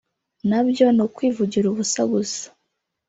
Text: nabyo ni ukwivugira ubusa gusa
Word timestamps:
nabyo 0.49 0.85
ni 0.95 1.01
ukwivugira 1.05 1.65
ubusa 1.69 2.01
gusa 2.11 2.45